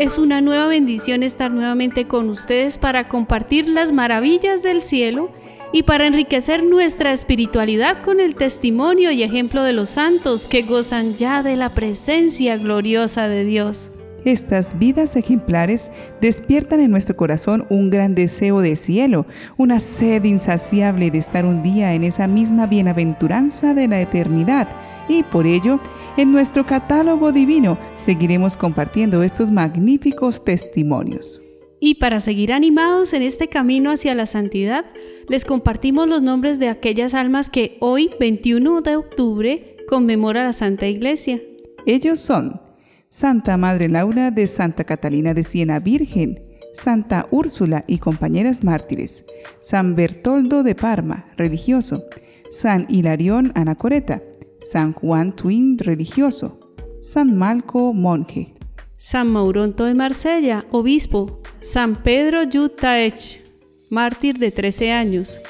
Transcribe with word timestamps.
Es 0.00 0.16
una 0.16 0.40
nueva 0.40 0.66
bendición 0.66 1.22
estar 1.22 1.50
nuevamente 1.50 2.08
con 2.08 2.30
ustedes 2.30 2.78
para 2.78 3.06
compartir 3.06 3.68
las 3.68 3.92
maravillas 3.92 4.62
del 4.62 4.80
cielo 4.80 5.30
y 5.74 5.82
para 5.82 6.06
enriquecer 6.06 6.64
nuestra 6.64 7.12
espiritualidad 7.12 8.00
con 8.02 8.18
el 8.18 8.34
testimonio 8.34 9.10
y 9.10 9.22
ejemplo 9.22 9.62
de 9.62 9.74
los 9.74 9.90
santos 9.90 10.48
que 10.48 10.62
gozan 10.62 11.16
ya 11.16 11.42
de 11.42 11.56
la 11.56 11.68
presencia 11.68 12.56
gloriosa 12.56 13.28
de 13.28 13.44
Dios. 13.44 13.92
Estas 14.24 14.78
vidas 14.78 15.16
ejemplares 15.16 15.90
despiertan 16.22 16.80
en 16.80 16.90
nuestro 16.90 17.14
corazón 17.14 17.66
un 17.68 17.90
gran 17.90 18.14
deseo 18.14 18.62
de 18.62 18.76
cielo, 18.76 19.26
una 19.58 19.80
sed 19.80 20.24
insaciable 20.24 21.10
de 21.10 21.18
estar 21.18 21.44
un 21.44 21.62
día 21.62 21.92
en 21.92 22.04
esa 22.04 22.26
misma 22.26 22.66
bienaventuranza 22.66 23.74
de 23.74 23.86
la 23.86 24.00
eternidad 24.00 24.66
y 25.08 25.22
por 25.22 25.46
ello, 25.46 25.80
en 26.16 26.32
nuestro 26.32 26.66
catálogo 26.66 27.32
divino 27.32 27.78
seguiremos 27.96 28.56
compartiendo 28.56 29.22
estos 29.22 29.50
magníficos 29.50 30.44
testimonios. 30.44 31.40
Y 31.80 31.94
para 31.94 32.20
seguir 32.20 32.52
animados 32.52 33.14
en 33.14 33.22
este 33.22 33.48
camino 33.48 33.90
hacia 33.90 34.14
la 34.14 34.26
santidad, 34.26 34.84
les 35.28 35.46
compartimos 35.46 36.06
los 36.06 36.20
nombres 36.20 36.58
de 36.58 36.68
aquellas 36.68 37.14
almas 37.14 37.48
que 37.48 37.78
hoy, 37.80 38.10
21 38.20 38.82
de 38.82 38.96
octubre, 38.96 39.76
conmemora 39.88 40.44
la 40.44 40.52
Santa 40.52 40.86
Iglesia. 40.86 41.40
Ellos 41.86 42.20
son 42.20 42.60
Santa 43.08 43.56
Madre 43.56 43.88
Laura 43.88 44.30
de 44.30 44.46
Santa 44.46 44.84
Catalina 44.84 45.32
de 45.32 45.42
Siena 45.42 45.80
Virgen, 45.80 46.42
Santa 46.74 47.26
Úrsula 47.30 47.84
y 47.86 47.98
compañeras 47.98 48.62
mártires, 48.62 49.24
San 49.62 49.96
Bertoldo 49.96 50.62
de 50.62 50.74
Parma, 50.74 51.32
religioso, 51.36 52.04
San 52.50 52.86
Hilarión 52.88 53.52
Anacoreta, 53.54 54.22
San 54.60 54.92
Juan 54.92 55.34
Twin, 55.34 55.78
religioso, 55.78 56.58
San 57.00 57.36
Malco, 57.36 57.92
monje, 57.92 58.54
San 58.96 59.28
Mauronto 59.28 59.84
de 59.84 59.94
Marsella, 59.94 60.66
obispo, 60.70 61.40
San 61.60 62.02
Pedro 62.02 62.42
Yutaech, 62.42 63.42
mártir 63.88 64.38
de 64.38 64.50
13 64.50 64.92
años, 64.92 65.40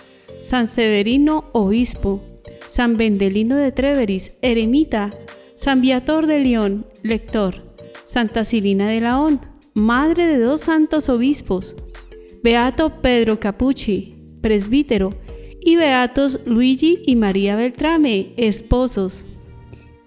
San 0.41 0.69
Severino, 0.69 1.47
obispo, 1.53 2.23
San 2.69 2.97
Bendelino 2.97 3.57
de 3.57 3.73
Treveris, 3.73 4.39
eremita, 4.43 5.13
San 5.57 5.81
Viator 5.81 6.27
de 6.27 6.39
León, 6.39 6.87
lector, 7.03 7.57
Santa 8.05 8.45
Silina 8.45 8.89
de 8.89 9.01
Laón, 9.01 9.41
madre 9.75 10.27
de 10.27 10.39
dos 10.39 10.61
santos 10.61 11.09
obispos, 11.09 11.77
Beato 12.43 13.03
Pedro 13.03 13.41
Capucci, 13.41 14.15
presbítero, 14.41 15.15
y 15.61 15.77
beatos 15.77 16.41
Luigi 16.47 17.03
y 17.07 17.17
María 17.17 17.57
Beltrame, 17.57 18.33
esposos. 18.37 19.25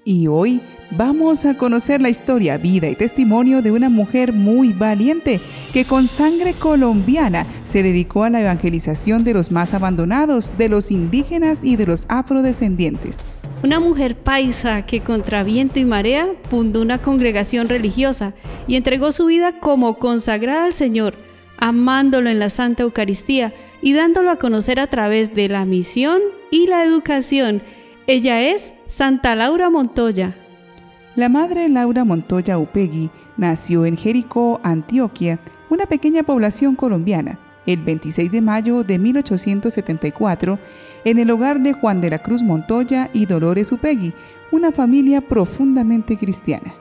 Y 0.06 0.28
hoy 0.28 0.62
vamos 0.92 1.46
a 1.46 1.58
conocer 1.58 2.02
la 2.02 2.10
historia, 2.10 2.58
vida 2.58 2.90
y 2.90 2.96
testimonio 2.96 3.62
de 3.62 3.72
una 3.72 3.90
mujer 3.90 4.34
muy 4.34 4.74
valiente 4.74 5.40
que 5.72 5.86
con 5.86 6.08
sangre 6.08 6.54
colombiana 6.54 7.46
se 7.64 7.84
dedicó 7.84 8.24
a 8.24 8.30
la 8.30 8.42
evangelización 8.42 9.24
de 9.24 9.34
los 9.34 9.52
más 9.52 9.74
abandonados, 9.74 10.52
de 10.58 10.70
los 10.70 10.92
indígenas 10.92 11.64
y 11.64 11.76
de 11.76 11.86
los 11.86 12.06
afrodescendientes. 12.10 13.30
Una 13.64 13.80
mujer 13.80 14.18
paisa 14.18 14.86
que 14.86 15.02
contra 15.02 15.44
viento 15.44 15.80
y 15.80 15.86
marea 15.86 16.28
fundó 16.50 16.82
una 16.82 17.02
congregación 17.02 17.70
religiosa 17.70 18.34
y 18.68 18.76
entregó 18.76 19.14
su 19.14 19.28
vida 19.28 19.60
como 19.62 20.00
consagrada 20.00 20.66
al 20.66 20.74
Señor, 20.74 21.16
amándolo 21.58 22.30
en 22.30 22.40
la 22.40 22.50
Santa 22.50 22.84
Eucaristía 22.84 23.54
y 23.84 23.92
dándolo 23.92 24.32
a 24.32 24.38
conocer 24.38 24.80
a 24.80 24.88
través 24.88 25.36
de 25.36 25.50
la 25.50 25.66
misión 25.66 26.22
y 26.50 26.68
la 26.68 26.86
educación. 26.86 27.62
Ella 28.08 28.42
es 28.42 28.74
Santa 28.88 29.36
Laura 29.36 29.70
Montoya. 29.70 30.36
La 31.16 31.28
madre 31.28 31.68
Laura 31.68 32.06
Montoya 32.06 32.58
Upegui 32.58 33.12
nació 33.36 33.86
en 33.86 33.98
Jericó, 33.98 34.62
Antioquia, 34.64 35.40
una 35.70 35.86
pequeña 35.86 36.24
población 36.24 36.76
colombiana, 36.76 37.38
el 37.66 37.78
26 37.78 38.32
de 38.32 38.42
mayo 38.42 38.84
de 38.84 38.98
1874, 38.98 40.60
en 41.04 41.20
el 41.20 41.30
hogar 41.30 41.60
de 41.62 41.74
Juan 41.74 42.00
de 42.00 42.10
la 42.10 42.20
Cruz 42.20 42.42
Montoya 42.42 43.10
y 43.12 43.26
Dolores 43.26 43.72
Upegui, 43.74 44.14
una 44.52 44.72
familia 44.72 45.20
profundamente 45.20 46.18
cristiana. 46.18 46.74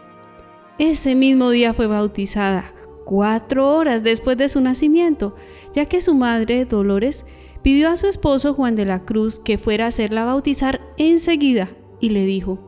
Ese 0.78 1.16
mismo 1.16 1.50
día 1.50 1.74
fue 1.74 1.88
bautizada, 1.88 2.72
cuatro 3.04 3.74
horas 3.76 4.02
después 4.02 4.36
de 4.36 4.48
su 4.48 4.60
nacimiento, 4.60 5.34
ya 5.74 5.86
que 5.86 6.00
su 6.00 6.14
madre, 6.14 6.64
Dolores, 6.64 7.24
pidió 7.62 7.88
a 7.88 7.96
su 7.96 8.06
esposo 8.06 8.54
Juan 8.54 8.74
de 8.74 8.84
la 8.84 9.04
Cruz 9.04 9.38
que 9.38 9.58
fuera 9.58 9.84
a 9.84 9.88
hacerla 9.88 10.24
bautizar 10.24 10.80
enseguida 10.96 11.70
y 12.00 12.10
le 12.10 12.24
dijo, 12.24 12.58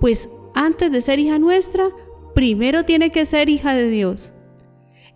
pues 0.00 0.30
antes 0.54 0.90
de 0.90 1.00
ser 1.00 1.18
hija 1.18 1.38
nuestra, 1.38 1.90
primero 2.34 2.84
tiene 2.84 3.10
que 3.10 3.24
ser 3.24 3.48
hija 3.48 3.74
de 3.74 3.88
Dios. 3.88 4.34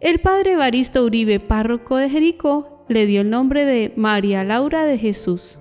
El 0.00 0.18
padre 0.20 0.52
Evaristo 0.52 1.04
Uribe, 1.04 1.38
párroco 1.38 1.96
de 1.96 2.10
Jericó, 2.10 2.84
le 2.88 3.06
dio 3.06 3.20
el 3.20 3.30
nombre 3.30 3.64
de 3.64 3.92
María 3.96 4.42
Laura 4.42 4.84
de 4.84 4.98
Jesús. 4.98 5.58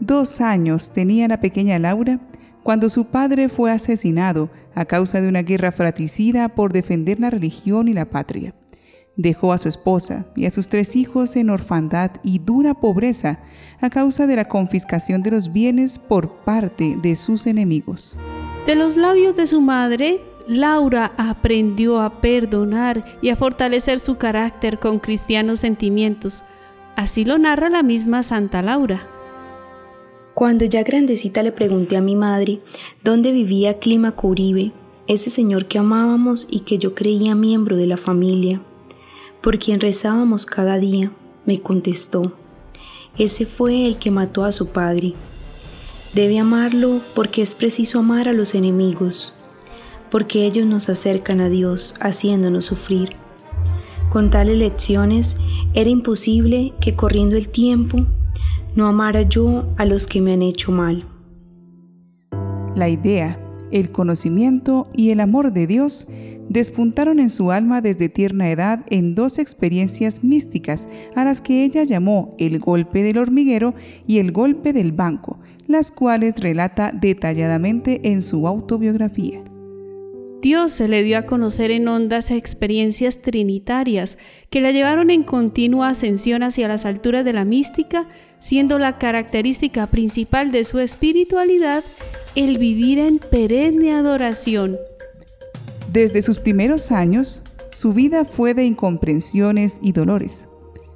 Dos 0.00 0.40
años 0.40 0.92
tenía 0.92 1.28
la 1.28 1.40
pequeña 1.40 1.78
Laura 1.78 2.18
cuando 2.62 2.88
su 2.88 3.06
padre 3.06 3.48
fue 3.48 3.70
asesinado 3.70 4.50
a 4.74 4.84
causa 4.84 5.20
de 5.20 5.28
una 5.28 5.42
guerra 5.42 5.72
fratricida 5.72 6.48
por 6.50 6.72
defender 6.72 7.20
la 7.20 7.30
religión 7.30 7.88
y 7.88 7.92
la 7.92 8.06
patria. 8.06 8.54
Dejó 9.16 9.52
a 9.52 9.58
su 9.58 9.68
esposa 9.68 10.26
y 10.36 10.46
a 10.46 10.50
sus 10.50 10.68
tres 10.68 10.96
hijos 10.96 11.36
en 11.36 11.50
orfandad 11.50 12.12
y 12.22 12.38
dura 12.38 12.74
pobreza 12.74 13.40
a 13.80 13.90
causa 13.90 14.26
de 14.26 14.36
la 14.36 14.48
confiscación 14.48 15.22
de 15.22 15.32
los 15.32 15.52
bienes 15.52 15.98
por 15.98 16.44
parte 16.44 16.96
de 17.02 17.16
sus 17.16 17.46
enemigos. 17.46 18.16
De 18.66 18.74
los 18.74 18.96
labios 18.96 19.36
de 19.36 19.46
su 19.46 19.60
madre, 19.60 20.20
Laura 20.48 21.12
aprendió 21.18 22.00
a 22.00 22.20
perdonar 22.20 23.04
y 23.20 23.28
a 23.28 23.36
fortalecer 23.36 23.98
su 23.98 24.16
carácter 24.16 24.78
con 24.78 24.98
cristianos 24.98 25.60
sentimientos. 25.60 26.42
Así 26.96 27.24
lo 27.24 27.38
narra 27.38 27.68
la 27.68 27.82
misma 27.82 28.22
Santa 28.22 28.62
Laura. 28.62 29.11
Cuando 30.42 30.64
ya 30.64 30.82
grandecita 30.82 31.44
le 31.44 31.52
pregunté 31.52 31.96
a 31.96 32.00
mi 32.00 32.16
madre 32.16 32.58
dónde 33.04 33.30
vivía 33.30 33.78
Clímaco 33.78 34.26
Uribe, 34.26 34.72
ese 35.06 35.30
señor 35.30 35.66
que 35.66 35.78
amábamos 35.78 36.48
y 36.50 36.62
que 36.62 36.78
yo 36.78 36.96
creía 36.96 37.36
miembro 37.36 37.76
de 37.76 37.86
la 37.86 37.96
familia, 37.96 38.60
por 39.40 39.60
quien 39.60 39.78
rezábamos 39.78 40.44
cada 40.44 40.80
día, 40.80 41.12
me 41.46 41.60
contestó, 41.60 42.32
ese 43.16 43.46
fue 43.46 43.86
el 43.86 43.98
que 43.98 44.10
mató 44.10 44.42
a 44.42 44.50
su 44.50 44.70
padre. 44.70 45.14
Debe 46.12 46.40
amarlo 46.40 47.00
porque 47.14 47.40
es 47.40 47.54
preciso 47.54 48.00
amar 48.00 48.28
a 48.28 48.32
los 48.32 48.56
enemigos, 48.56 49.34
porque 50.10 50.44
ellos 50.44 50.66
nos 50.66 50.88
acercan 50.88 51.40
a 51.40 51.50
Dios 51.50 51.94
haciéndonos 52.00 52.64
sufrir. 52.64 53.10
Con 54.10 54.30
tales 54.30 54.58
lecciones 54.58 55.36
era 55.72 55.88
imposible 55.88 56.72
que 56.80 56.96
corriendo 56.96 57.36
el 57.36 57.48
tiempo 57.48 58.08
no 58.74 58.86
amara 58.86 59.22
yo 59.22 59.68
a 59.76 59.84
los 59.84 60.06
que 60.06 60.20
me 60.20 60.32
han 60.32 60.42
hecho 60.42 60.72
mal. 60.72 61.06
La 62.74 62.88
idea, 62.88 63.38
el 63.70 63.90
conocimiento 63.90 64.88
y 64.94 65.10
el 65.10 65.20
amor 65.20 65.52
de 65.52 65.66
Dios 65.66 66.06
despuntaron 66.48 67.18
en 67.18 67.30
su 67.30 67.52
alma 67.52 67.80
desde 67.80 68.08
tierna 68.08 68.50
edad 68.50 68.84
en 68.90 69.14
dos 69.14 69.38
experiencias 69.38 70.22
místicas 70.22 70.88
a 71.14 71.24
las 71.24 71.40
que 71.40 71.64
ella 71.64 71.84
llamó 71.84 72.34
el 72.38 72.58
golpe 72.58 73.02
del 73.02 73.18
hormiguero 73.18 73.74
y 74.06 74.18
el 74.18 74.32
golpe 74.32 74.72
del 74.72 74.92
banco, 74.92 75.38
las 75.66 75.90
cuales 75.90 76.34
relata 76.40 76.92
detalladamente 76.92 78.00
en 78.10 78.22
su 78.22 78.46
autobiografía. 78.46 79.42
Dios 80.42 80.72
se 80.72 80.88
le 80.88 81.04
dio 81.04 81.18
a 81.18 81.22
conocer 81.22 81.70
en 81.70 81.86
hondas 81.86 82.32
experiencias 82.32 83.22
trinitarias 83.22 84.18
que 84.50 84.60
la 84.60 84.72
llevaron 84.72 85.10
en 85.10 85.22
continua 85.22 85.90
ascensión 85.90 86.42
hacia 86.42 86.66
las 86.66 86.84
alturas 86.84 87.24
de 87.24 87.32
la 87.32 87.44
mística, 87.44 88.08
siendo 88.40 88.80
la 88.80 88.98
característica 88.98 89.86
principal 89.86 90.50
de 90.50 90.64
su 90.64 90.80
espiritualidad 90.80 91.84
el 92.34 92.58
vivir 92.58 92.98
en 92.98 93.20
perenne 93.20 93.92
adoración. 93.92 94.76
Desde 95.92 96.22
sus 96.22 96.40
primeros 96.40 96.90
años, 96.90 97.44
su 97.70 97.92
vida 97.92 98.24
fue 98.24 98.52
de 98.52 98.64
incomprensiones 98.64 99.78
y 99.80 99.92
dolores. 99.92 100.48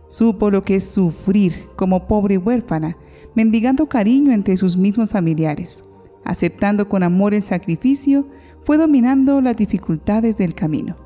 Supo 0.08 0.50
lo 0.50 0.64
que 0.64 0.75
es 0.75 0.88
sufrir 0.88 1.66
como 1.76 2.08
pobre 2.08 2.37
huérfana, 2.37 2.96
mendigando 3.37 3.88
cariño 3.88 4.32
entre 4.32 4.56
sus 4.56 4.76
mismos 4.76 5.08
familiares, 5.08 5.84
aceptando 6.25 6.88
con 6.88 7.04
amor 7.04 7.32
el 7.32 7.44
sacrificio 7.44 8.26
fue 8.66 8.78
dominando 8.78 9.40
las 9.40 9.56
dificultades 9.56 10.38
del 10.38 10.52
camino. 10.52 10.96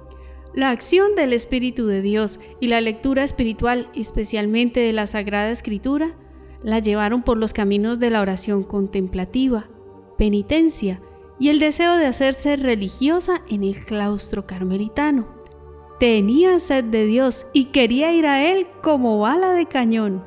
La 0.55 0.71
acción 0.71 1.15
del 1.15 1.35
Espíritu 1.35 1.87
de 1.87 2.01
Dios 2.01 2.41
y 2.59 2.69
la 2.69 2.81
lectura 2.81 3.23
espiritual, 3.23 3.91
especialmente 3.95 4.81
de 4.81 4.95
la 4.95 5.07
Sagrada 5.07 5.51
Escritura, 5.51 6.17
la 6.62 6.79
llevaron 6.79 7.23
por 7.23 7.37
los 7.37 7.53
caminos 7.53 7.99
de 7.99 8.09
la 8.09 8.23
oración 8.23 8.65
contemplativa, 8.65 9.69
penitencia 10.17 11.03
y 11.39 11.51
el 11.51 11.59
deseo 11.59 11.97
de 11.99 12.07
hacerse 12.07 12.57
religiosa 12.57 13.43
en 13.51 13.62
el 13.62 13.79
claustro 13.79 14.47
carmelitano. 14.47 15.29
Tenía 16.01 16.61
sed 16.61 16.85
de 16.85 17.05
Dios 17.05 17.47
y 17.53 17.67
quería 17.67 18.11
ir 18.15 18.27
a 18.27 18.43
Él 18.43 18.69
como 18.83 19.19
bala 19.19 19.53
de 19.53 19.67
cañón. 19.67 20.25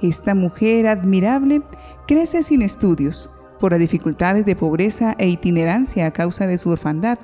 Esta 0.00 0.36
mujer 0.36 0.86
admirable 0.86 1.62
crece 2.06 2.44
sin 2.44 2.62
estudios, 2.62 3.30
por 3.58 3.72
las 3.72 3.80
dificultades 3.80 4.44
de 4.44 4.56
pobreza 4.56 5.14
e 5.18 5.28
itinerancia 5.28 6.06
a 6.06 6.12
causa 6.12 6.46
de 6.46 6.58
su 6.58 6.70
orfandad, 6.70 7.18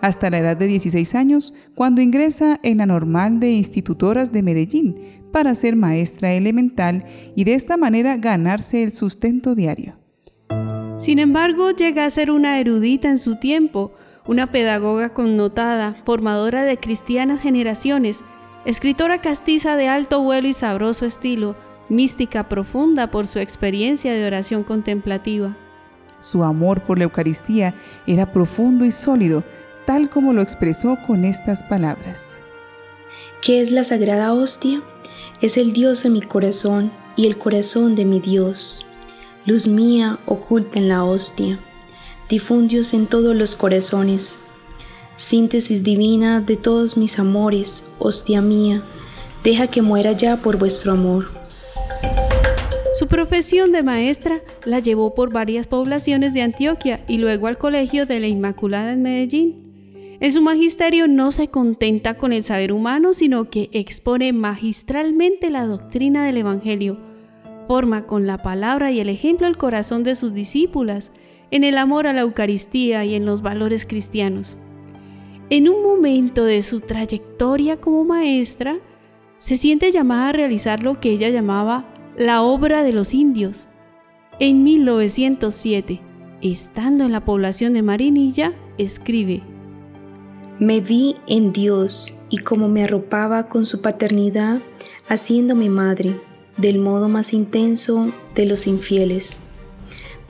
hasta 0.00 0.30
la 0.30 0.38
edad 0.38 0.56
de 0.56 0.66
16 0.66 1.14
años, 1.14 1.54
cuando 1.74 2.02
ingresa 2.02 2.60
en 2.62 2.78
la 2.78 2.86
normal 2.86 3.40
de 3.40 3.52
institutoras 3.52 4.32
de 4.32 4.42
Medellín 4.42 5.22
para 5.32 5.54
ser 5.54 5.76
maestra 5.76 6.32
elemental 6.32 7.04
y 7.34 7.44
de 7.44 7.54
esta 7.54 7.76
manera 7.76 8.16
ganarse 8.16 8.82
el 8.82 8.92
sustento 8.92 9.54
diario. 9.54 9.98
Sin 10.98 11.18
embargo, 11.18 11.72
llega 11.72 12.04
a 12.04 12.10
ser 12.10 12.30
una 12.30 12.58
erudita 12.58 13.10
en 13.10 13.18
su 13.18 13.36
tiempo, 13.36 13.92
una 14.26 14.50
pedagoga 14.50 15.10
connotada, 15.10 15.96
formadora 16.04 16.64
de 16.64 16.78
cristianas 16.78 17.40
generaciones, 17.40 18.24
escritora 18.64 19.20
castiza 19.20 19.76
de 19.76 19.88
alto 19.88 20.22
vuelo 20.22 20.48
y 20.48 20.54
sabroso 20.54 21.04
estilo, 21.04 21.54
mística 21.88 22.48
profunda 22.48 23.10
por 23.10 23.26
su 23.26 23.38
experiencia 23.38 24.12
de 24.14 24.26
oración 24.26 24.64
contemplativa. 24.64 25.56
Su 26.26 26.42
amor 26.42 26.82
por 26.82 26.98
la 26.98 27.04
Eucaristía 27.04 27.72
era 28.04 28.32
profundo 28.32 28.84
y 28.84 28.90
sólido, 28.90 29.44
tal 29.86 30.10
como 30.10 30.32
lo 30.32 30.42
expresó 30.42 30.98
con 31.06 31.24
estas 31.24 31.62
palabras. 31.62 32.40
¿Qué 33.40 33.60
es 33.60 33.70
la 33.70 33.84
sagrada 33.84 34.32
hostia? 34.32 34.82
Es 35.40 35.56
el 35.56 35.72
Dios 35.72 36.02
de 36.02 36.10
mi 36.10 36.20
corazón 36.20 36.90
y 37.14 37.26
el 37.28 37.38
corazón 37.38 37.94
de 37.94 38.04
mi 38.04 38.18
Dios. 38.18 38.84
Luz 39.44 39.68
mía 39.68 40.18
oculta 40.26 40.80
en 40.80 40.88
la 40.88 41.04
hostia, 41.04 41.60
difundios 42.28 42.92
en 42.92 43.06
todos 43.06 43.36
los 43.36 43.54
corazones. 43.54 44.40
Síntesis 45.14 45.84
divina 45.84 46.40
de 46.40 46.56
todos 46.56 46.96
mis 46.96 47.20
amores, 47.20 47.84
hostia 48.00 48.40
mía, 48.40 48.82
deja 49.44 49.68
que 49.68 49.80
muera 49.80 50.10
ya 50.10 50.38
por 50.38 50.58
vuestro 50.58 50.90
amor. 50.90 51.45
Su 52.98 53.08
profesión 53.08 53.72
de 53.72 53.82
maestra 53.82 54.40
la 54.64 54.78
llevó 54.78 55.14
por 55.14 55.30
varias 55.30 55.66
poblaciones 55.66 56.32
de 56.32 56.40
Antioquia 56.40 57.04
y 57.06 57.18
luego 57.18 57.46
al 57.46 57.58
Colegio 57.58 58.06
de 58.06 58.20
la 58.20 58.26
Inmaculada 58.26 58.94
en 58.94 59.02
Medellín. 59.02 60.16
En 60.18 60.32
su 60.32 60.40
magisterio 60.40 61.06
no 61.06 61.30
se 61.30 61.48
contenta 61.48 62.14
con 62.14 62.32
el 62.32 62.42
saber 62.42 62.72
humano, 62.72 63.12
sino 63.12 63.50
que 63.50 63.68
expone 63.72 64.32
magistralmente 64.32 65.50
la 65.50 65.66
doctrina 65.66 66.24
del 66.24 66.38
Evangelio. 66.38 66.96
Forma 67.68 68.06
con 68.06 68.26
la 68.26 68.38
palabra 68.38 68.90
y 68.90 69.00
el 69.00 69.10
ejemplo 69.10 69.46
el 69.46 69.58
corazón 69.58 70.02
de 70.02 70.14
sus 70.14 70.32
discípulas, 70.32 71.12
en 71.50 71.64
el 71.64 71.76
amor 71.76 72.06
a 72.06 72.14
la 72.14 72.22
Eucaristía 72.22 73.04
y 73.04 73.14
en 73.14 73.26
los 73.26 73.42
valores 73.42 73.84
cristianos. 73.84 74.56
En 75.50 75.68
un 75.68 75.82
momento 75.82 76.46
de 76.46 76.62
su 76.62 76.80
trayectoria 76.80 77.76
como 77.78 78.04
maestra, 78.04 78.78
se 79.36 79.58
siente 79.58 79.92
llamada 79.92 80.30
a 80.30 80.32
realizar 80.32 80.82
lo 80.82 80.98
que 80.98 81.10
ella 81.10 81.28
llamaba 81.28 81.92
la 82.16 82.42
obra 82.42 82.82
de 82.82 82.92
los 82.92 83.12
indios. 83.12 83.68
En 84.40 84.64
1907, 84.64 86.00
estando 86.40 87.04
en 87.04 87.12
la 87.12 87.24
población 87.24 87.74
de 87.74 87.82
Marinilla, 87.82 88.54
escribe, 88.78 89.42
Me 90.58 90.80
vi 90.80 91.16
en 91.26 91.52
Dios 91.52 92.16
y 92.30 92.38
como 92.38 92.68
me 92.68 92.84
arropaba 92.84 93.48
con 93.48 93.66
su 93.66 93.82
paternidad, 93.82 94.60
haciéndome 95.08 95.68
madre, 95.68 96.18
del 96.56 96.78
modo 96.78 97.10
más 97.10 97.34
intenso 97.34 98.10
de 98.34 98.46
los 98.46 98.66
infieles. 98.66 99.42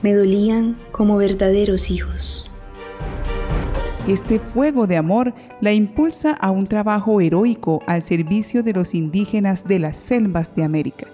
Me 0.01 0.13
dolían 0.13 0.75
como 0.91 1.15
verdaderos 1.15 1.89
hijos. 1.89 2.51
Este 4.09 4.39
fuego 4.39 4.87
de 4.87 4.97
amor 4.97 5.33
la 5.61 5.71
impulsa 5.71 6.31
a 6.31 6.51
un 6.51 6.67
trabajo 6.67 7.21
heroico 7.21 7.81
al 7.87 8.03
servicio 8.03 8.61
de 8.61 8.73
los 8.73 8.93
indígenas 8.93 9.65
de 9.65 9.79
las 9.79 9.97
selvas 9.97 10.53
de 10.55 10.63
América. 10.63 11.07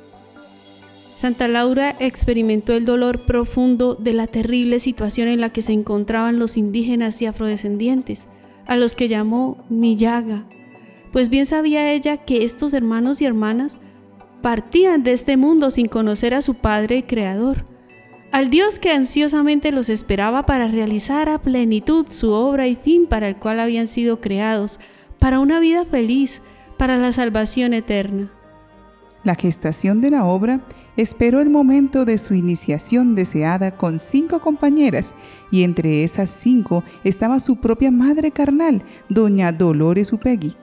Santa 1.13 1.47
Laura 1.47 1.95
experimentó 1.99 2.73
el 2.73 2.85
dolor 2.85 3.27
profundo 3.27 3.93
de 3.93 4.13
la 4.13 4.25
terrible 4.25 4.79
situación 4.79 5.27
en 5.27 5.41
la 5.41 5.51
que 5.51 5.61
se 5.61 5.71
encontraban 5.71 6.39
los 6.39 6.57
indígenas 6.57 7.21
y 7.21 7.27
afrodescendientes, 7.27 8.27
a 8.65 8.77
los 8.77 8.95
que 8.95 9.07
llamó 9.07 9.63
Millaga, 9.69 10.47
pues 11.11 11.29
bien 11.29 11.45
sabía 11.45 11.91
ella 11.91 12.17
que 12.17 12.43
estos 12.43 12.73
hermanos 12.73 13.21
y 13.21 13.25
hermanas 13.25 13.77
partían 14.41 15.03
de 15.03 15.11
este 15.11 15.37
mundo 15.37 15.69
sin 15.69 15.85
conocer 15.85 16.33
a 16.33 16.41
su 16.41 16.55
Padre 16.55 16.97
y 16.97 17.03
Creador, 17.03 17.67
al 18.31 18.49
Dios 18.49 18.79
que 18.79 18.89
ansiosamente 18.89 19.71
los 19.71 19.89
esperaba 19.89 20.47
para 20.47 20.67
realizar 20.67 21.29
a 21.29 21.39
plenitud 21.39 22.07
su 22.09 22.31
obra 22.31 22.67
y 22.67 22.75
fin 22.75 23.05
para 23.05 23.27
el 23.27 23.35
cual 23.35 23.59
habían 23.59 23.85
sido 23.85 24.19
creados, 24.19 24.79
para 25.19 25.39
una 25.39 25.59
vida 25.59 25.85
feliz, 25.85 26.41
para 26.75 26.97
la 26.97 27.11
salvación 27.11 27.75
eterna. 27.75 28.31
La 29.23 29.35
gestación 29.35 30.01
de 30.01 30.09
la 30.09 30.25
obra 30.25 30.59
esperó 30.97 31.39
el 31.39 31.49
momento 31.49 32.03
de 32.03 32.17
su 32.17 32.33
iniciación 32.33 33.15
deseada 33.15 33.77
con 33.77 33.97
cinco 33.97 34.39
compañeras, 34.39 35.15
y 35.49 35.63
entre 35.63 36.03
esas 36.03 36.29
cinco 36.29 36.83
estaba 37.03 37.39
su 37.39 37.61
propia 37.61 37.89
madre 37.89 38.31
carnal, 38.31 38.83
doña 39.07 39.51
Dolores 39.53 40.11
Upegui. 40.11 40.57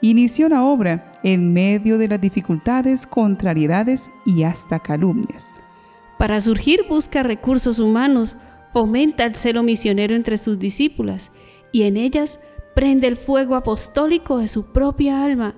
Inició 0.00 0.48
la 0.48 0.64
obra 0.64 1.12
en 1.22 1.52
medio 1.52 1.98
de 1.98 2.08
las 2.08 2.20
dificultades, 2.20 3.06
contrariedades 3.06 4.10
y 4.24 4.44
hasta 4.44 4.78
calumnias. 4.78 5.60
Para 6.18 6.40
surgir 6.40 6.86
busca 6.88 7.22
recursos 7.22 7.78
humanos, 7.78 8.36
fomenta 8.72 9.24
el 9.24 9.34
celo 9.34 9.62
misionero 9.62 10.14
entre 10.14 10.38
sus 10.38 10.58
discípulas 10.58 11.32
y 11.70 11.82
en 11.82 11.98
ellas 11.98 12.40
prende 12.74 13.08
el 13.08 13.16
fuego 13.16 13.56
apostólico 13.56 14.38
de 14.38 14.48
su 14.48 14.72
propia 14.72 15.22
alma 15.22 15.54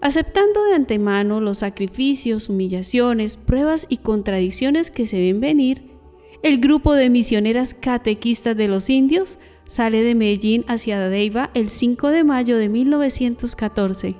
aceptando 0.00 0.64
de 0.64 0.74
antemano 0.74 1.40
los 1.40 1.58
sacrificios, 1.58 2.48
humillaciones, 2.48 3.36
pruebas 3.36 3.86
y 3.88 3.98
contradicciones 3.98 4.90
que 4.90 5.06
se 5.06 5.18
ven 5.20 5.40
venir, 5.40 5.96
el 6.42 6.58
grupo 6.58 6.94
de 6.94 7.10
misioneras 7.10 7.74
catequistas 7.74 8.56
de 8.56 8.68
los 8.68 8.90
indios 8.90 9.38
sale 9.66 10.02
de 10.02 10.14
Medellín 10.14 10.64
hacia 10.68 10.98
Dadeiva 10.98 11.50
el 11.54 11.70
5 11.70 12.08
de 12.08 12.24
mayo 12.24 12.56
de 12.56 12.68
1914. 12.68 14.16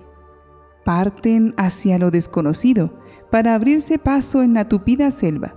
Parten 0.85 1.55
hacia 1.57 1.99
lo 1.99 2.11
desconocido 2.11 2.93
para 3.31 3.55
abrirse 3.55 3.99
paso 3.99 4.43
en 4.43 4.55
la 4.55 4.69
tupida 4.69 5.11
selva. 5.11 5.55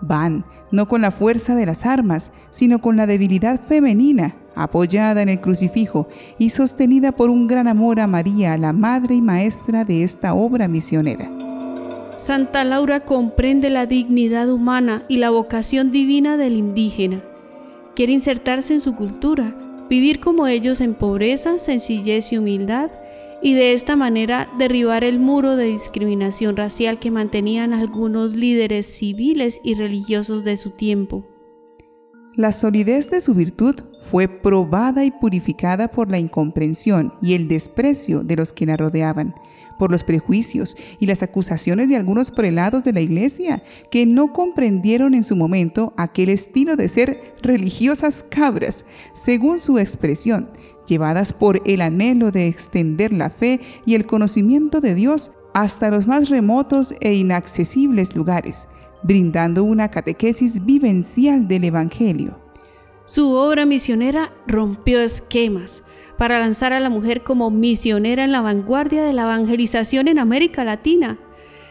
Van 0.00 0.44
no 0.70 0.88
con 0.88 1.00
la 1.00 1.10
fuerza 1.10 1.54
de 1.54 1.66
las 1.66 1.86
armas, 1.86 2.32
sino 2.50 2.80
con 2.80 2.96
la 2.96 3.06
debilidad 3.06 3.60
femenina 3.60 4.36
apoyada 4.56 5.22
en 5.22 5.28
el 5.28 5.40
crucifijo 5.40 6.08
y 6.38 6.50
sostenida 6.50 7.12
por 7.12 7.30
un 7.30 7.46
gran 7.46 7.68
amor 7.68 8.00
a 8.00 8.06
María, 8.08 8.56
la 8.56 8.72
madre 8.72 9.14
y 9.14 9.22
maestra 9.22 9.84
de 9.84 10.02
esta 10.02 10.34
obra 10.34 10.66
misionera. 10.66 11.30
Santa 12.16 12.64
Laura 12.64 13.00
comprende 13.00 13.68
la 13.68 13.84
dignidad 13.84 14.48
humana 14.48 15.04
y 15.06 15.18
la 15.18 15.30
vocación 15.30 15.90
divina 15.90 16.38
del 16.38 16.56
indígena. 16.56 17.22
Quiere 17.94 18.14
insertarse 18.14 18.72
en 18.72 18.80
su 18.80 18.96
cultura, 18.96 19.54
vivir 19.90 20.18
como 20.20 20.46
ellos 20.46 20.80
en 20.80 20.94
pobreza, 20.94 21.58
sencillez 21.58 22.32
y 22.32 22.38
humildad, 22.38 22.90
y 23.42 23.52
de 23.52 23.74
esta 23.74 23.96
manera 23.96 24.48
derribar 24.58 25.04
el 25.04 25.20
muro 25.20 25.56
de 25.56 25.66
discriminación 25.66 26.56
racial 26.56 26.98
que 26.98 27.10
mantenían 27.10 27.74
algunos 27.74 28.34
líderes 28.34 28.86
civiles 28.86 29.60
y 29.62 29.74
religiosos 29.74 30.42
de 30.42 30.56
su 30.56 30.70
tiempo. 30.70 31.35
La 32.36 32.52
solidez 32.52 33.08
de 33.08 33.22
su 33.22 33.32
virtud 33.32 33.76
fue 34.02 34.28
probada 34.28 35.06
y 35.06 35.10
purificada 35.10 35.88
por 35.88 36.10
la 36.10 36.18
incomprensión 36.18 37.14
y 37.22 37.32
el 37.32 37.48
desprecio 37.48 38.22
de 38.24 38.36
los 38.36 38.52
que 38.52 38.66
la 38.66 38.76
rodeaban, 38.76 39.32
por 39.78 39.90
los 39.90 40.04
prejuicios 40.04 40.76
y 41.00 41.06
las 41.06 41.22
acusaciones 41.22 41.88
de 41.88 41.96
algunos 41.96 42.30
prelados 42.30 42.84
de 42.84 42.92
la 42.92 43.00
iglesia 43.00 43.62
que 43.90 44.04
no 44.04 44.34
comprendieron 44.34 45.14
en 45.14 45.24
su 45.24 45.34
momento 45.34 45.94
aquel 45.96 46.28
estilo 46.28 46.76
de 46.76 46.90
ser 46.90 47.34
religiosas 47.40 48.22
cabras, 48.22 48.84
según 49.14 49.58
su 49.58 49.78
expresión, 49.78 50.50
llevadas 50.86 51.32
por 51.32 51.62
el 51.64 51.80
anhelo 51.80 52.32
de 52.32 52.48
extender 52.48 53.14
la 53.14 53.30
fe 53.30 53.60
y 53.86 53.94
el 53.94 54.04
conocimiento 54.04 54.82
de 54.82 54.94
Dios 54.94 55.32
hasta 55.54 55.90
los 55.90 56.06
más 56.06 56.28
remotos 56.28 56.94
e 57.00 57.14
inaccesibles 57.14 58.14
lugares, 58.14 58.68
brindando 59.02 59.64
una 59.64 59.90
catequesis 59.90 60.64
vivencial 60.64 61.48
del 61.48 61.64
Evangelio. 61.64 62.38
Su 63.04 63.34
obra 63.34 63.66
misionera 63.66 64.32
rompió 64.46 65.00
esquemas 65.00 65.84
para 66.18 66.40
lanzar 66.40 66.72
a 66.72 66.80
la 66.80 66.90
mujer 66.90 67.22
como 67.22 67.50
misionera 67.50 68.24
en 68.24 68.32
la 68.32 68.40
vanguardia 68.40 69.04
de 69.04 69.12
la 69.12 69.22
evangelización 69.22 70.08
en 70.08 70.18
América 70.18 70.64
Latina. 70.64 71.18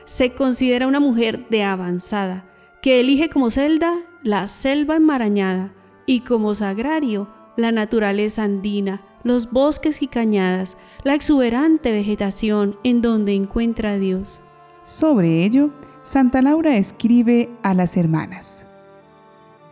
Se 0.06 0.34
considera 0.34 0.88
una 0.88 1.00
mujer 1.00 1.48
de 1.50 1.64
avanzada, 1.64 2.46
que 2.82 3.00
elige 3.00 3.30
como 3.30 3.50
celda 3.50 3.94
la 4.24 4.48
selva 4.48 4.96
enmarañada 4.96 5.74
y 6.06 6.22
como 6.22 6.56
sagrario 6.56 7.28
la 7.58 7.72
naturaleza 7.72 8.44
andina, 8.44 9.02
los 9.24 9.52
bosques 9.52 10.02
y 10.02 10.08
cañadas, 10.08 10.78
la 11.04 11.16
exuberante 11.16 11.92
vegetación 11.92 12.78
en 12.84 13.02
donde 13.02 13.34
encuentra 13.34 13.94
a 13.94 13.98
Dios. 13.98 14.42
Sobre 14.84 15.44
ello, 15.44 15.72
Santa 16.06 16.44
Laura 16.44 16.78
escribe 16.78 17.50
a 17.64 17.74
las 17.74 17.98
hermanas. 17.98 18.68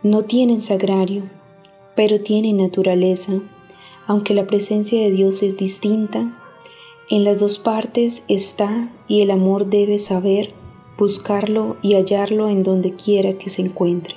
No 0.02 0.22
tienen 0.22 0.60
sagrario, 0.60 1.30
pero 1.94 2.20
tienen 2.24 2.56
naturaleza. 2.56 3.34
Aunque 4.08 4.34
la 4.34 4.44
presencia 4.44 5.00
de 5.00 5.12
Dios 5.12 5.44
es 5.44 5.56
distinta, 5.56 6.36
en 7.08 7.22
las 7.22 7.38
dos 7.38 7.60
partes 7.60 8.24
está 8.26 8.90
y 9.06 9.22
el 9.22 9.30
amor 9.30 9.70
debe 9.70 9.96
saber 9.98 10.52
buscarlo 10.98 11.76
y 11.82 11.94
hallarlo 11.94 12.48
en 12.48 12.64
donde 12.64 12.96
quiera 12.96 13.38
que 13.38 13.48
se 13.48 13.62
encuentre. 13.62 14.16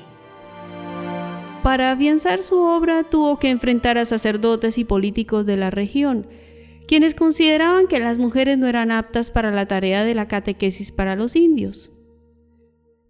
para 1.61 1.91
afianzar 1.91 2.41
su 2.41 2.57
obra 2.57 3.03
tuvo 3.03 3.37
que 3.37 3.51
enfrentar 3.51 3.99
a 3.99 4.05
sacerdotes 4.05 4.79
y 4.79 4.85
políticos 4.85 5.45
de 5.45 5.57
la 5.57 5.69
región, 5.69 6.25
quienes 6.87 7.13
consideraban 7.13 7.85
que 7.85 7.99
las 7.99 8.17
mujeres 8.17 8.57
no 8.57 8.65
eran 8.67 8.89
aptas 8.89 9.29
para 9.29 9.51
la 9.51 9.67
tarea 9.67 10.03
de 10.03 10.15
la 10.15 10.27
catequesis 10.27 10.91
para 10.91 11.15
los 11.15 11.35
indios. 11.35 11.91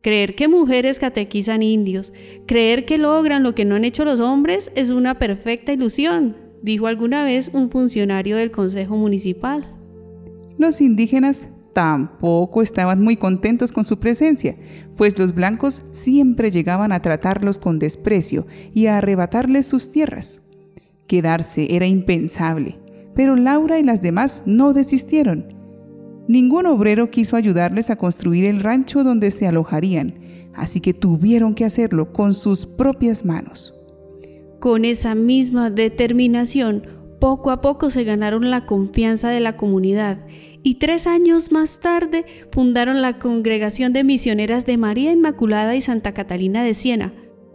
Creer 0.08 0.36
que 0.36 0.48
mujeres 0.48 1.00
catequizan 1.00 1.62
indios, 1.62 2.14
creer 2.46 2.86
que 2.86 2.98
logran 2.98 3.44
lo 3.44 3.54
que 3.54 3.66
no 3.66 3.76
han 3.76 3.84
hecho 3.84 4.06
los 4.06 4.22
hombres 4.22 4.72
es 4.74 4.90
una 4.90 5.20
perfecta 5.20 5.74
ilusión, 5.74 6.38
dijo 6.62 6.88
alguna 6.88 7.26
vez 7.26 7.52
un 7.54 7.70
funcionario 7.70 8.38
del 8.38 8.50
Consejo 8.50 8.96
Municipal. 8.96 9.70
Los 10.58 10.80
indígenas 10.80 11.50
tampoco 11.74 12.62
estaban 12.62 13.02
muy 13.02 13.18
contentos 13.18 13.74
con 13.74 13.84
su 13.84 14.00
presencia, 14.00 14.56
pues 14.96 15.20
los 15.20 15.36
blancos 15.36 15.84
siempre 15.92 16.52
llegaban 16.52 16.94
a 16.94 17.02
tratarlos 17.02 17.60
con 17.60 17.78
desprecio 17.78 18.48
y 18.74 18.86
a 18.86 19.00
arrebatarles 19.00 19.66
sus 19.66 19.92
tierras. 19.92 20.42
Quedarse 21.08 21.76
era 21.76 21.86
impensable, 21.86 22.80
pero 23.14 23.36
Laura 23.36 23.78
y 23.78 23.84
las 23.84 24.02
demás 24.02 24.44
no 24.46 24.72
desistieron. 24.72 25.57
Ningún 26.28 26.66
obrero 26.66 27.10
quiso 27.10 27.36
ayudarles 27.36 27.90
a 27.90 27.96
construir 27.96 28.46
el 28.46 28.62
rancho 28.62 29.04
donde 29.04 29.32
se 29.32 29.48
alojarían, 29.48 30.20
así 30.54 30.82
que 30.82 30.94
tuvieron 30.94 31.56
que 31.56 31.66
hacerlo 31.66 32.12
con 32.12 32.34
sus 32.34 32.66
propias 32.66 33.24
manos. 33.24 33.74
Con 34.60 34.86
esa 34.86 35.16
misma 35.16 35.70
determinación, 35.70 36.84
poco 37.20 37.52
a 37.52 37.62
poco 37.62 37.90
se 37.90 38.04
ganaron 38.04 38.50
la 38.52 38.66
confianza 38.66 39.30
de 39.30 39.40
la 39.40 39.56
comunidad 39.56 40.20
y 40.64 40.76
tres 40.76 41.08
años 41.08 41.52
más 41.52 41.80
tarde 41.80 42.26
fundaron 42.52 43.02
la 43.02 43.20
Congregación 43.20 43.94
de 43.94 44.04
Misioneras 44.04 44.66
de 44.66 44.78
María 44.78 45.14
Inmaculada 45.14 45.76
y 45.76 45.82
Santa 45.82 46.14
Catalina 46.14 46.62
de 46.64 46.74
Siena, 46.74 47.14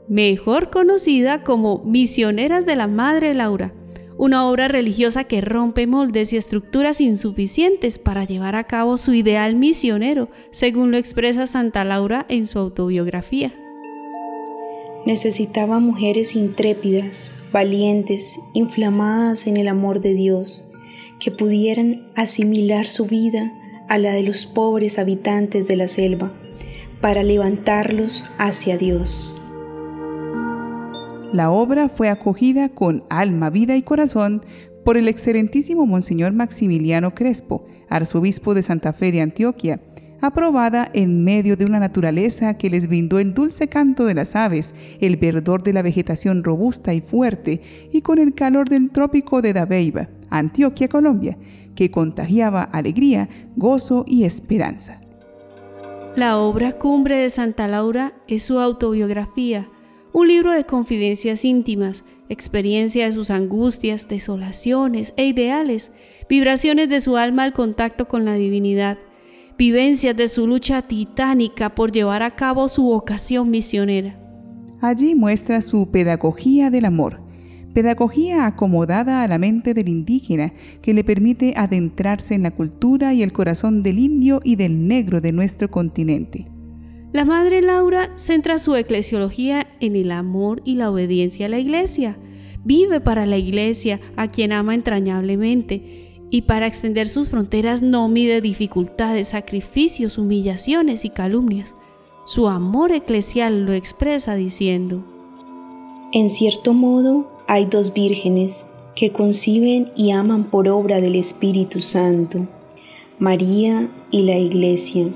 mejor 0.08 0.70
conocida 0.70 1.44
como 1.44 1.84
Misioneras 1.84 2.64
de 2.64 2.76
la 2.76 2.86
Madre 2.86 3.34
Laura, 3.34 3.74
una 4.22 4.48
obra 4.48 4.68
religiosa 4.68 5.24
que 5.24 5.40
rompe 5.40 5.88
moldes 5.88 6.32
y 6.32 6.36
estructuras 6.36 7.00
insuficientes 7.00 7.98
para 7.98 8.22
llevar 8.24 8.54
a 8.54 8.62
cabo 8.62 8.96
su 8.96 9.14
ideal 9.14 9.56
misionero, 9.56 10.28
según 10.52 10.92
lo 10.92 10.96
expresa 10.96 11.48
Santa 11.48 11.82
Laura 11.82 12.24
en 12.28 12.46
su 12.46 12.60
autobiografía. 12.60 13.52
Necesitaba 15.06 15.80
mujeres 15.80 16.36
intrépidas, 16.36 17.34
valientes, 17.52 18.38
inflamadas 18.54 19.48
en 19.48 19.56
el 19.56 19.66
amor 19.66 20.00
de 20.00 20.14
Dios, 20.14 20.68
que 21.18 21.32
pudieran 21.32 22.06
asimilar 22.14 22.86
su 22.86 23.06
vida 23.06 23.52
a 23.88 23.98
la 23.98 24.12
de 24.12 24.22
los 24.22 24.46
pobres 24.46 25.00
habitantes 25.00 25.66
de 25.66 25.74
la 25.74 25.88
selva, 25.88 26.32
para 27.00 27.24
levantarlos 27.24 28.24
hacia 28.38 28.78
Dios. 28.78 29.41
La 31.32 31.50
obra 31.50 31.88
fue 31.88 32.10
acogida 32.10 32.68
con 32.68 33.04
alma, 33.08 33.48
vida 33.48 33.74
y 33.74 33.82
corazón 33.82 34.44
por 34.84 34.98
el 34.98 35.08
excelentísimo 35.08 35.86
Monseñor 35.86 36.34
Maximiliano 36.34 37.14
Crespo, 37.14 37.64
arzobispo 37.88 38.52
de 38.52 38.62
Santa 38.62 38.92
Fe 38.92 39.12
de 39.12 39.22
Antioquia, 39.22 39.80
aprobada 40.20 40.90
en 40.92 41.24
medio 41.24 41.56
de 41.56 41.64
una 41.64 41.80
naturaleza 41.80 42.58
que 42.58 42.68
les 42.68 42.86
brindó 42.86 43.18
el 43.18 43.32
dulce 43.32 43.68
canto 43.68 44.04
de 44.04 44.14
las 44.14 44.36
aves, 44.36 44.74
el 45.00 45.16
verdor 45.16 45.62
de 45.62 45.72
la 45.72 45.80
vegetación 45.80 46.44
robusta 46.44 46.92
y 46.92 47.00
fuerte, 47.00 47.62
y 47.90 48.02
con 48.02 48.18
el 48.18 48.34
calor 48.34 48.68
del 48.68 48.90
trópico 48.90 49.40
de 49.40 49.54
Dabeiba, 49.54 50.08
Antioquia, 50.28 50.88
Colombia, 50.88 51.38
que 51.74 51.90
contagiaba 51.90 52.62
alegría, 52.62 53.30
gozo 53.56 54.04
y 54.06 54.24
esperanza. 54.24 55.00
La 56.14 56.36
obra 56.36 56.72
cumbre 56.72 57.16
de 57.16 57.30
Santa 57.30 57.66
Laura 57.68 58.12
es 58.28 58.42
su 58.42 58.58
autobiografía, 58.58 59.70
un 60.12 60.28
libro 60.28 60.52
de 60.52 60.64
confidencias 60.64 61.44
íntimas, 61.44 62.04
experiencia 62.28 63.06
de 63.06 63.12
sus 63.12 63.30
angustias, 63.30 64.08
desolaciones 64.08 65.14
e 65.16 65.26
ideales, 65.26 65.90
vibraciones 66.28 66.88
de 66.88 67.00
su 67.00 67.16
alma 67.16 67.44
al 67.44 67.52
contacto 67.52 68.08
con 68.08 68.24
la 68.24 68.34
divinidad, 68.34 68.98
vivencias 69.56 70.16
de 70.16 70.28
su 70.28 70.46
lucha 70.46 70.82
titánica 70.82 71.74
por 71.74 71.92
llevar 71.92 72.22
a 72.22 72.32
cabo 72.32 72.68
su 72.68 72.82
vocación 72.82 73.50
misionera. 73.50 74.18
Allí 74.80 75.14
muestra 75.14 75.62
su 75.62 75.90
pedagogía 75.90 76.70
del 76.70 76.84
amor, 76.84 77.20
pedagogía 77.72 78.46
acomodada 78.46 79.22
a 79.22 79.28
la 79.28 79.38
mente 79.38 79.72
del 79.72 79.88
indígena 79.88 80.52
que 80.82 80.92
le 80.92 81.04
permite 81.04 81.54
adentrarse 81.56 82.34
en 82.34 82.42
la 82.42 82.50
cultura 82.50 83.14
y 83.14 83.22
el 83.22 83.32
corazón 83.32 83.82
del 83.82 83.98
indio 83.98 84.40
y 84.44 84.56
del 84.56 84.86
negro 84.86 85.20
de 85.20 85.32
nuestro 85.32 85.70
continente. 85.70 86.46
La 87.12 87.26
Madre 87.26 87.60
Laura 87.60 88.10
centra 88.16 88.58
su 88.58 88.74
eclesiología 88.74 89.66
en 89.80 89.96
el 89.96 90.12
amor 90.12 90.62
y 90.64 90.76
la 90.76 90.90
obediencia 90.90 91.44
a 91.44 91.48
la 91.50 91.58
Iglesia. 91.58 92.16
Vive 92.64 93.00
para 93.00 93.26
la 93.26 93.36
Iglesia, 93.36 94.00
a 94.16 94.28
quien 94.28 94.50
ama 94.50 94.74
entrañablemente, 94.74 96.22
y 96.30 96.42
para 96.42 96.66
extender 96.66 97.06
sus 97.08 97.28
fronteras 97.28 97.82
no 97.82 98.08
mide 98.08 98.40
dificultades, 98.40 99.28
sacrificios, 99.28 100.16
humillaciones 100.16 101.04
y 101.04 101.10
calumnias. 101.10 101.76
Su 102.24 102.48
amor 102.48 102.92
eclesial 102.92 103.66
lo 103.66 103.74
expresa 103.74 104.34
diciendo, 104.34 105.04
En 106.14 106.30
cierto 106.30 106.72
modo 106.72 107.30
hay 107.46 107.66
dos 107.66 107.92
vírgenes 107.92 108.64
que 108.96 109.12
conciben 109.12 109.92
y 109.96 110.12
aman 110.12 110.44
por 110.44 110.66
obra 110.66 111.02
del 111.02 111.16
Espíritu 111.16 111.82
Santo, 111.82 112.48
María 113.18 113.90
y 114.10 114.22
la 114.22 114.38
Iglesia. 114.38 115.12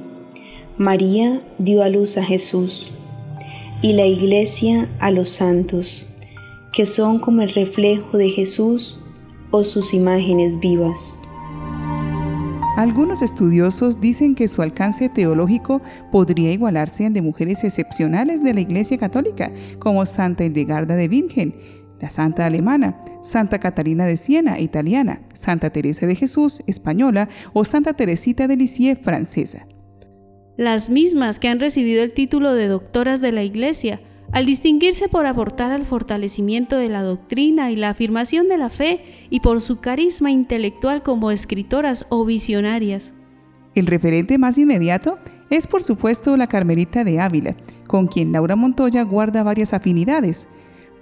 María 0.79 1.41
dio 1.57 1.83
a 1.83 1.89
luz 1.89 2.19
a 2.19 2.23
Jesús 2.23 2.93
y 3.81 3.95
la 3.95 4.05
Iglesia 4.05 4.91
a 5.01 5.11
los 5.11 5.31
santos, 5.31 6.07
que 6.75 6.85
son 6.85 7.19
como 7.19 7.41
el 7.41 7.49
reflejo 7.55 8.19
de 8.19 8.29
Jesús 8.29 8.99
o 9.51 9.65
sus 9.65 9.95
imágenes 9.95 10.61
vivas. 10.61 11.19
Algunos 12.77 13.23
estudiosos 13.23 14.03
dicen 14.03 14.35
que 14.35 14.49
su 14.49 14.61
alcance 14.61 15.09
teológico 15.09 15.81
podría 16.13 16.53
igualarse 16.53 17.07
al 17.07 17.15
de 17.15 17.23
mujeres 17.23 17.65
excepcionales 17.65 18.45
de 18.45 18.53
la 18.53 18.61
Iglesia 18.61 18.99
Católica, 18.99 19.51
como 19.79 20.05
Santa 20.05 20.45
Hildegarda 20.45 20.95
de 20.95 21.09
Bingen, 21.09 21.55
la 22.03 22.11
Santa 22.11 22.45
Alemana, 22.45 23.03
Santa 23.23 23.59
Catalina 23.61 24.05
de 24.05 24.19
Siena, 24.19 24.61
italiana, 24.61 25.23
Santa 25.33 25.71
Teresa 25.71 26.07
de 26.07 26.17
Jesús, 26.17 26.63
española, 26.67 27.31
o 27.55 27.65
Santa 27.65 27.95
Teresita 27.95 28.47
de 28.47 28.59
Lisieux, 28.59 29.01
francesa. 29.01 29.67
Las 30.57 30.89
mismas 30.89 31.39
que 31.39 31.49
han 31.49 31.61
recibido 31.61 32.03
el 32.03 32.13
título 32.13 32.55
de 32.55 32.67
doctoras 32.67 33.21
de 33.21 33.31
la 33.31 33.43
Iglesia, 33.43 34.01
al 34.33 34.47
distinguirse 34.47 35.09
por 35.09 35.27
aportar 35.27 35.71
al 35.71 35.85
fortalecimiento 35.85 36.79
de 36.79 36.89
la 36.89 37.03
doctrina 37.03 37.71
y 37.71 37.77
la 37.77 37.91
afirmación 37.91 38.49
de 38.49 38.57
la 38.57 38.71
fe 38.71 39.05
y 39.29 39.41
por 39.41 39.61
su 39.61 39.81
carisma 39.81 40.31
intelectual 40.31 41.03
como 41.03 41.31
escritoras 41.31 42.07
o 42.09 42.25
visionarias. 42.25 43.15
El 43.75 43.87
referente 43.87 44.39
más 44.39 44.57
inmediato 44.57 45.19
es 45.51 45.67
por 45.67 45.85
supuesto 45.85 46.37
la 46.39 46.47
Carmelita 46.47 47.05
de 47.05 47.21
Ávila, 47.21 47.55
con 47.87 48.07
quien 48.07 48.33
Laura 48.33 48.57
Montoya 48.57 49.03
guarda 49.03 49.43
varias 49.43 49.75
afinidades, 49.75 50.49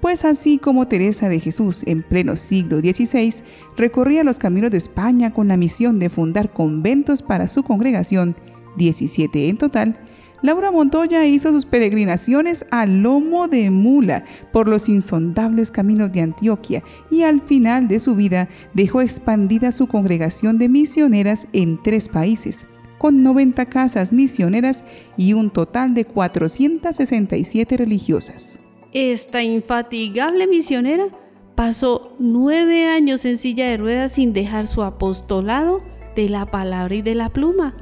pues 0.00 0.24
así 0.24 0.58
como 0.58 0.88
Teresa 0.88 1.28
de 1.28 1.38
Jesús 1.38 1.84
en 1.86 2.02
pleno 2.02 2.36
siglo 2.36 2.80
XVI 2.80 3.32
recorría 3.76 4.24
los 4.24 4.38
caminos 4.38 4.72
de 4.72 4.78
España 4.78 5.32
con 5.32 5.46
la 5.48 5.56
misión 5.56 5.98
de 5.98 6.10
fundar 6.10 6.52
conventos 6.52 7.22
para 7.22 7.48
su 7.48 7.62
congregación, 7.62 8.36
17 8.76 9.48
en 9.48 9.56
total, 9.56 9.98
Laura 10.44 10.70
Montoya 10.70 11.24
hizo 11.24 11.52
sus 11.52 11.64
peregrinaciones 11.64 12.66
a 12.70 12.84
lomo 12.84 13.48
de 13.48 13.70
mula 13.70 14.26
por 14.52 14.68
los 14.68 14.90
insondables 14.90 15.70
caminos 15.70 16.12
de 16.12 16.20
Antioquia 16.20 16.82
y 17.10 17.22
al 17.22 17.40
final 17.40 17.88
de 17.88 17.98
su 17.98 18.14
vida 18.14 18.50
dejó 18.74 19.00
expandida 19.00 19.72
su 19.72 19.86
congregación 19.86 20.58
de 20.58 20.68
misioneras 20.68 21.48
en 21.54 21.82
tres 21.82 22.10
países, 22.10 22.66
con 22.98 23.22
90 23.22 23.64
casas 23.70 24.12
misioneras 24.12 24.84
y 25.16 25.32
un 25.32 25.48
total 25.48 25.94
de 25.94 26.04
467 26.04 27.78
religiosas. 27.78 28.60
Esta 28.92 29.42
infatigable 29.42 30.46
misionera 30.46 31.06
pasó 31.54 32.14
nueve 32.18 32.84
años 32.86 33.24
en 33.24 33.38
silla 33.38 33.66
de 33.66 33.78
ruedas 33.78 34.12
sin 34.12 34.34
dejar 34.34 34.68
su 34.68 34.82
apostolado 34.82 35.82
de 36.16 36.28
la 36.28 36.44
palabra 36.44 36.96
y 36.96 37.00
de 37.00 37.14
la 37.14 37.30
pluma 37.30 37.74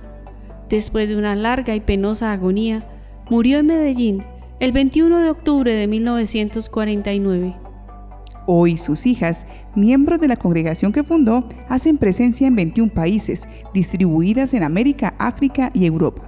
después 0.73 1.11
de 1.11 1.17
una 1.17 1.35
larga 1.35 1.75
y 1.75 1.81
penosa 1.81 2.33
agonía, 2.33 2.83
murió 3.29 3.59
en 3.59 3.67
Medellín 3.67 4.25
el 4.59 4.73
21 4.73 5.19
de 5.19 5.31
octubre 5.31 5.75
de 5.75 5.87
1949. 5.87 7.55
Hoy 8.47 8.79
sus 8.79 9.05
hijas, 9.05 9.47
miembros 9.77 10.19
de 10.19 10.29
la 10.29 10.37
congregación 10.37 10.91
que 10.93 11.05
fundó, 11.05 11.47
hacen 11.69 11.99
presencia 11.99 12.47
en 12.47 12.57
21 12.57 12.91
países, 12.91 13.47
distribuidas 13.75 14.55
en 14.55 14.63
América, 14.63 15.15
África 15.19 15.71
y 15.75 15.85
Europa. 15.85 16.23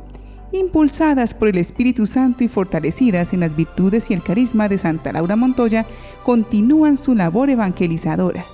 Impulsadas 0.53 1.33
por 1.33 1.49
el 1.49 1.57
Espíritu 1.57 2.07
Santo 2.07 2.45
y 2.45 2.49
fortalecidas 2.49 3.33
en 3.33 3.41
las 3.41 3.57
virtudes 3.57 4.11
y 4.11 4.15
el 4.15 4.23
carisma 4.23 4.69
de 4.69 4.77
Santa 4.77 5.11
Laura 5.13 5.37
Montoya, 5.37 5.87
continúan 6.23 6.99
su 6.99 7.15
labor 7.15 7.49
evangelizadora 7.49 8.45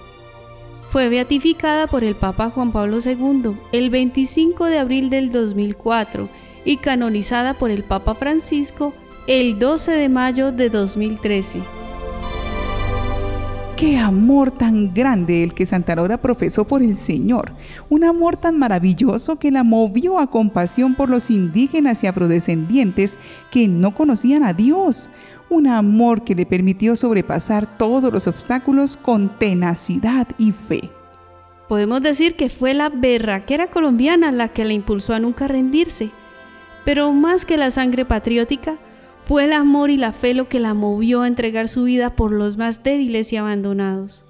fue 0.90 1.08
beatificada 1.08 1.86
por 1.86 2.02
el 2.02 2.16
Papa 2.16 2.50
Juan 2.50 2.72
Pablo 2.72 2.98
II 3.04 3.56
el 3.70 3.90
25 3.90 4.64
de 4.64 4.78
abril 4.78 5.08
del 5.08 5.30
2004 5.30 6.28
y 6.64 6.78
canonizada 6.78 7.54
por 7.54 7.70
el 7.70 7.84
Papa 7.84 8.16
Francisco 8.16 8.92
el 9.28 9.60
12 9.60 9.92
de 9.92 10.08
mayo 10.08 10.50
de 10.50 10.68
2013. 10.68 11.60
Qué 13.76 13.98
amor 13.98 14.50
tan 14.50 14.92
grande 14.92 15.44
el 15.44 15.54
que 15.54 15.64
Santa 15.64 15.94
Laura 15.94 16.20
profesó 16.20 16.66
por 16.66 16.82
el 16.82 16.96
Señor, 16.96 17.52
un 17.88 18.02
amor 18.02 18.36
tan 18.36 18.58
maravilloso 18.58 19.38
que 19.38 19.52
la 19.52 19.62
movió 19.62 20.18
a 20.18 20.26
compasión 20.26 20.96
por 20.96 21.08
los 21.08 21.30
indígenas 21.30 22.02
y 22.02 22.08
afrodescendientes 22.08 23.16
que 23.52 23.68
no 23.68 23.94
conocían 23.94 24.42
a 24.42 24.52
Dios, 24.52 25.08
un 25.50 25.66
amor 25.66 26.24
que 26.24 26.34
le 26.34 26.46
permitió 26.46 26.96
sobrepasar 26.96 27.76
todos 27.76 28.12
los 28.12 28.26
obstáculos 28.26 28.96
con 28.96 29.38
tenacidad 29.38 30.26
y 30.38 30.52
fe. 30.52 30.90
Podemos 31.68 32.00
decir 32.02 32.34
que 32.34 32.48
fue 32.48 32.72
la 32.72 32.88
berraquera 32.88 33.66
colombiana 33.68 34.32
la 34.32 34.48
que 34.48 34.64
la 34.64 34.72
impulsó 34.72 35.14
a 35.14 35.20
nunca 35.20 35.46
rendirse, 35.46 36.10
pero 36.84 37.12
más 37.12 37.44
que 37.44 37.56
la 37.56 37.70
sangre 37.70 38.04
patriótica, 38.04 38.78
fue 39.24 39.44
el 39.44 39.52
amor 39.52 39.90
y 39.90 39.96
la 39.96 40.12
fe 40.12 40.34
lo 40.34 40.48
que 40.48 40.58
la 40.58 40.74
movió 40.74 41.22
a 41.22 41.28
entregar 41.28 41.68
su 41.68 41.84
vida 41.84 42.16
por 42.16 42.32
los 42.32 42.56
más 42.56 42.82
débiles 42.82 43.32
y 43.32 43.36
abandonados. 43.36 44.24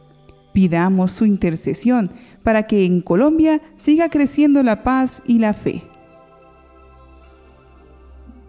Pidamos 0.52 1.12
su 1.12 1.24
intercesión 1.24 2.10
para 2.42 2.64
que 2.64 2.84
en 2.84 3.00
Colombia 3.00 3.62
siga 3.76 4.08
creciendo 4.08 4.62
la 4.62 4.82
paz 4.82 5.22
y 5.26 5.38
la 5.38 5.54
fe. 5.54 5.84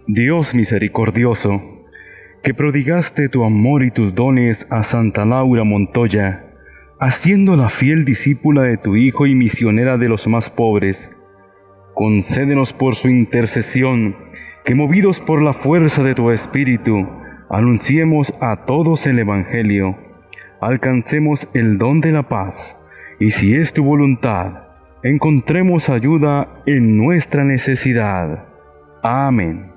Dios 0.07 0.53
misericordioso, 0.53 1.61
que 2.43 2.53
prodigaste 2.55 3.29
tu 3.29 3.43
amor 3.43 3.83
y 3.83 3.91
tus 3.91 4.15
dones 4.15 4.65
a 4.71 4.81
Santa 4.81 5.25
Laura 5.25 5.63
Montoya, 5.63 6.45
haciéndola 6.99 7.69
fiel 7.69 8.03
discípula 8.03 8.63
de 8.63 8.77
tu 8.77 8.95
Hijo 8.95 9.27
y 9.27 9.35
misionera 9.35 9.97
de 9.97 10.09
los 10.09 10.27
más 10.27 10.49
pobres, 10.49 11.11
concédenos 11.93 12.73
por 12.73 12.95
su 12.95 13.09
intercesión 13.09 14.15
que 14.65 14.73
movidos 14.73 15.19
por 15.19 15.41
la 15.43 15.53
fuerza 15.53 16.03
de 16.03 16.15
tu 16.15 16.31
Espíritu, 16.31 17.07
anunciemos 17.49 18.33
a 18.41 18.55
todos 18.65 19.05
el 19.05 19.19
Evangelio, 19.19 19.97
alcancemos 20.61 21.47
el 21.53 21.77
don 21.77 22.01
de 22.01 22.11
la 22.11 22.27
paz, 22.27 22.77
y 23.19 23.31
si 23.31 23.53
es 23.53 23.71
tu 23.71 23.83
voluntad, 23.83 24.67
encontremos 25.03 25.89
ayuda 25.89 26.63
en 26.65 26.97
nuestra 26.97 27.43
necesidad. 27.43 28.45
Amén. 29.03 29.71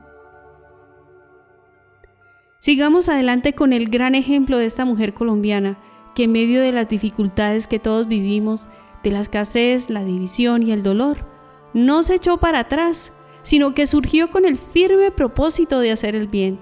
Sigamos 2.65 3.11
adelante 3.11 3.53
con 3.53 3.75
el 3.75 3.91
gran 3.91 4.15
ejemplo 4.15 4.57
de 4.57 4.65
esta 4.65 4.87
mujer 4.87 5.13
colombiana, 5.13 5.77
que 6.15 6.25
en 6.25 6.33
medio 6.33 6.63
de 6.63 6.73
las 6.73 6.89
dificultades 6.89 7.67
que 7.67 7.79
todos 7.79 8.09
vivimos, 8.09 8.69
de 9.03 9.11
la 9.11 9.21
escasez, 9.21 9.91
la 9.91 10.03
división 10.03 10.63
y 10.63 10.73
el 10.73 10.83
dolor, 10.83 11.27
no 11.75 12.03
se 12.03 12.15
echó 12.15 12.39
para 12.39 12.61
atrás, 12.61 13.13
sino 13.43 13.75
que 13.75 13.85
surgió 13.85 14.31
con 14.31 14.47
el 14.47 14.57
firme 14.57 15.11
propósito 15.11 15.81
de 15.81 15.93
hacer 15.93 16.15
el 16.15 16.27
bien. 16.27 16.59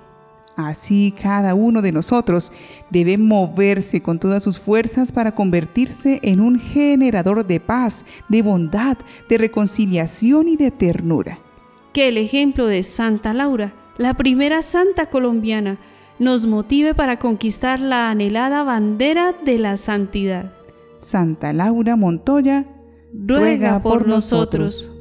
Así 0.57 1.15
cada 1.23 1.55
uno 1.55 1.83
de 1.83 1.93
nosotros 1.93 2.53
debe 2.91 3.17
moverse 3.17 4.03
con 4.03 4.19
todas 4.19 4.43
sus 4.43 4.59
fuerzas 4.59 5.13
para 5.13 5.37
convertirse 5.37 6.19
en 6.25 6.41
un 6.41 6.59
generador 6.59 7.47
de 7.47 7.61
paz, 7.61 8.05
de 8.29 8.43
bondad, 8.43 8.99
de 9.29 9.39
reconciliación 9.39 10.49
y 10.49 10.57
de 10.57 10.73
ternura. 10.73 11.39
Que 11.93 12.09
el 12.09 12.19
ejemplo 12.19 12.67
de 12.67 12.83
Santa 12.83 13.33
Laura, 13.33 13.73
la 13.99 14.15
primera 14.15 14.63
santa 14.63 15.07
colombiana, 15.07 15.79
nos 16.23 16.47
motive 16.47 16.95
para 16.95 17.19
conquistar 17.19 17.81
la 17.81 18.09
anhelada 18.09 18.63
bandera 18.63 19.35
de 19.45 19.59
la 19.59 19.77
santidad. 19.77 20.53
Santa 20.99 21.53
Laura 21.53 21.97
Montoya, 21.97 22.65
ruega 23.13 23.83
por 23.83 24.07
nosotros. 24.07 24.93